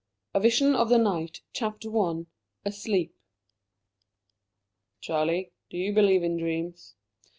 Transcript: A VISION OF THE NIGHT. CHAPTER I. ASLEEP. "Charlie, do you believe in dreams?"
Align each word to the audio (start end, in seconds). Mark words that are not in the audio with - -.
A 0.33 0.39
VISION 0.39 0.73
OF 0.73 0.89
THE 0.89 0.97
NIGHT. 0.97 1.41
CHAPTER 1.53 1.95
I. 1.95 2.25
ASLEEP. 2.65 3.13
"Charlie, 4.99 5.51
do 5.69 5.77
you 5.77 5.93
believe 5.93 6.23
in 6.23 6.37
dreams?" 6.37 6.95